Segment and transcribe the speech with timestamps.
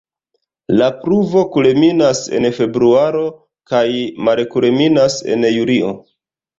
[0.79, 3.23] La pluvo kulminas en februaro
[3.75, 3.85] kaj
[4.33, 5.97] malkulminas en julio.